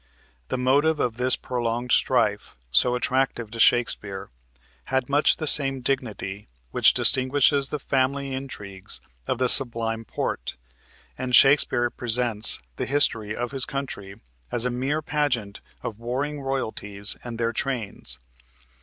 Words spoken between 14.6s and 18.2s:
a mere pageant of warring royalties and their trains.